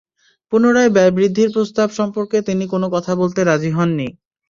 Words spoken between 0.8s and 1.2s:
ব্যয়